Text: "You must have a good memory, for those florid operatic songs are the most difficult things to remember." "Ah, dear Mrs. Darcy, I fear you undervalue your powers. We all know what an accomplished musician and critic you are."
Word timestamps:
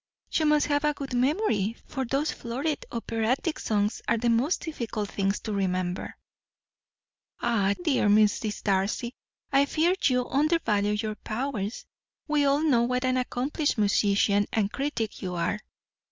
"You 0.31 0.47
must 0.47 0.65
have 0.65 0.83
a 0.83 0.95
good 0.95 1.13
memory, 1.13 1.77
for 1.85 2.05
those 2.05 2.31
florid 2.31 2.87
operatic 2.91 3.59
songs 3.59 4.01
are 4.07 4.17
the 4.17 4.31
most 4.31 4.61
difficult 4.61 5.09
things 5.11 5.39
to 5.41 5.53
remember." 5.53 6.17
"Ah, 7.39 7.75
dear 7.83 8.07
Mrs. 8.07 8.63
Darcy, 8.63 9.13
I 9.51 9.65
fear 9.67 9.93
you 10.05 10.27
undervalue 10.27 10.93
your 10.93 11.13
powers. 11.13 11.85
We 12.27 12.45
all 12.45 12.63
know 12.63 12.81
what 12.81 13.05
an 13.05 13.17
accomplished 13.17 13.77
musician 13.77 14.47
and 14.51 14.71
critic 14.71 15.21
you 15.21 15.35
are." 15.35 15.59